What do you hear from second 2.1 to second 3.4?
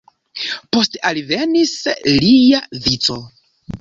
lia vico.